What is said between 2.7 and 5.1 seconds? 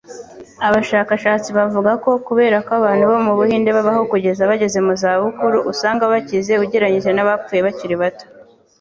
abantu bo mu Buhinde babaho kugeza bageze mu